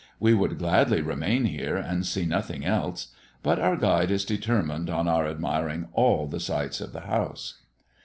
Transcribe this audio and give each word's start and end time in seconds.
We 0.19 0.33
would 0.33 0.57
gladly 0.57 1.03
remain 1.03 1.45
here 1.45 1.75
and 1.77 2.03
see 2.03 2.25
nothing 2.25 2.65
else; 2.65 3.09
but 3.43 3.59
our 3.59 3.75
guide 3.75 4.09
is 4.09 4.25
determined 4.25 4.89
on 4.89 5.07
our 5.07 5.27
admiring 5.27 5.89
all 5.93 6.25
the 6.25 6.39
sights 6.39 6.81
of 6.81 6.91
the 6.91 7.01
house. 7.01 7.61